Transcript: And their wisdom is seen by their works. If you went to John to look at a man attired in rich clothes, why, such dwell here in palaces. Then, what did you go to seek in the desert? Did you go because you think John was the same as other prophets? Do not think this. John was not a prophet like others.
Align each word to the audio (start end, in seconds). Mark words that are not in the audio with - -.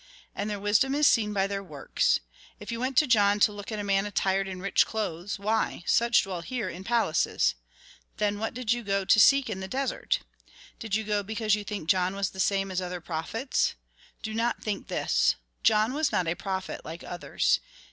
And 0.33 0.49
their 0.49 0.59
wisdom 0.59 0.95
is 0.95 1.05
seen 1.07 1.31
by 1.31 1.45
their 1.45 1.61
works. 1.61 2.19
If 2.59 2.71
you 2.71 2.79
went 2.79 2.97
to 2.97 3.05
John 3.05 3.39
to 3.41 3.51
look 3.51 3.71
at 3.71 3.77
a 3.77 3.83
man 3.83 4.07
attired 4.07 4.47
in 4.47 4.59
rich 4.59 4.83
clothes, 4.83 5.37
why, 5.37 5.83
such 5.85 6.23
dwell 6.23 6.41
here 6.41 6.67
in 6.67 6.83
palaces. 6.83 7.53
Then, 8.17 8.39
what 8.39 8.55
did 8.55 8.73
you 8.73 8.81
go 8.83 9.05
to 9.05 9.19
seek 9.19 9.47
in 9.47 9.59
the 9.59 9.67
desert? 9.67 10.21
Did 10.79 10.95
you 10.95 11.03
go 11.03 11.21
because 11.21 11.53
you 11.53 11.63
think 11.63 11.87
John 11.87 12.15
was 12.15 12.31
the 12.31 12.39
same 12.39 12.71
as 12.71 12.81
other 12.81 12.99
prophets? 12.99 13.75
Do 14.23 14.33
not 14.33 14.63
think 14.63 14.87
this. 14.87 15.35
John 15.61 15.93
was 15.93 16.11
not 16.11 16.27
a 16.27 16.33
prophet 16.33 16.81
like 16.83 17.03
others. 17.03 17.59